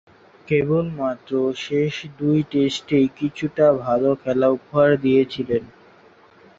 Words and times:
কেবলমাত্র 0.47 1.31
শেষ 1.57 1.93
দুই 2.19 2.39
টেস্টেই 2.51 3.07
কিছুটা 3.17 3.65
ভালো 3.83 4.09
খেলা 4.21 4.47
উপহার 4.57 4.89
দিয়েছিলেন। 5.01 5.63